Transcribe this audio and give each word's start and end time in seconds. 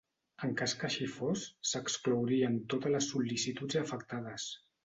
En 0.45 0.53
cas 0.61 0.71
que 0.79 0.87
així 0.87 1.07
fos 1.17 1.43
s'exclourien 1.73 2.57
totes 2.75 2.97
les 2.97 3.13
sol·licituds 3.15 3.81
afectades. 3.87 4.53